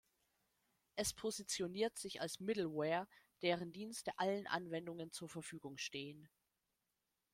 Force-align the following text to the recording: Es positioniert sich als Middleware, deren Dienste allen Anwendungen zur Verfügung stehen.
Es 0.95 1.13
positioniert 1.13 1.95
sich 1.99 2.21
als 2.21 2.39
Middleware, 2.39 3.07
deren 3.43 3.71
Dienste 3.71 4.17
allen 4.17 4.47
Anwendungen 4.47 5.11
zur 5.11 5.29
Verfügung 5.29 5.77
stehen. 5.77 6.27